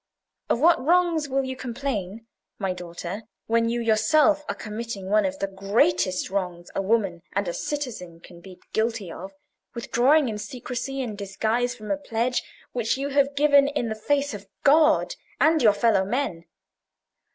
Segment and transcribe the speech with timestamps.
[0.49, 2.25] Of what wrongs will you complain,
[2.57, 7.47] my daughter, when you yourself are committing one of the greatest wrongs a woman and
[7.47, 12.41] a citizen can be guilty of—withdrawing in secrecy and disguise from a pledge
[12.71, 16.45] which you have given in the face of God and your fellow men?